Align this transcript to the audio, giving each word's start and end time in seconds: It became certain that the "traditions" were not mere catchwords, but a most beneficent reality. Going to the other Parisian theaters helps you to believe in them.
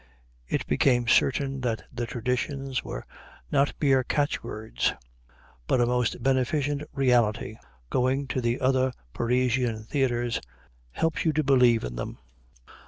It 0.47 0.65
became 0.65 1.07
certain 1.07 1.61
that 1.61 1.83
the 1.93 2.07
"traditions" 2.07 2.83
were 2.83 3.05
not 3.51 3.75
mere 3.79 4.03
catchwords, 4.03 4.93
but 5.67 5.79
a 5.79 5.85
most 5.85 6.23
beneficent 6.23 6.81
reality. 6.91 7.55
Going 7.91 8.25
to 8.29 8.41
the 8.41 8.59
other 8.61 8.93
Parisian 9.13 9.83
theaters 9.83 10.41
helps 10.89 11.23
you 11.23 11.33
to 11.33 11.43
believe 11.43 11.83
in 11.83 11.97
them. 11.97 12.17